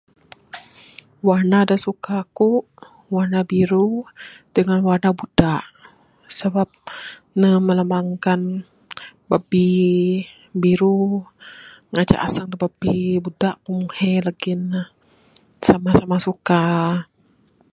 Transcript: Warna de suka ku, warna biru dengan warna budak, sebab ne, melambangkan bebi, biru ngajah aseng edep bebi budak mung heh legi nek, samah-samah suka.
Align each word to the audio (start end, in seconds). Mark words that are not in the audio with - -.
Warna 1.27 1.59
de 1.69 1.75
suka 1.85 2.17
ku, 2.37 2.49
warna 3.15 3.39
biru 3.51 3.87
dengan 4.55 4.79
warna 4.87 5.09
budak, 5.19 5.63
sebab 6.39 6.69
ne, 7.41 7.49
melambangkan 7.67 8.41
bebi, 9.29 9.71
biru 10.63 10.97
ngajah 11.93 12.19
aseng 12.25 12.45
edep 12.47 12.59
bebi 12.63 12.95
budak 13.25 13.55
mung 13.65 13.83
heh 13.97 14.17
legi 14.25 14.53
nek, 14.71 14.87
samah-samah 15.67 16.21
suka. 16.27 16.61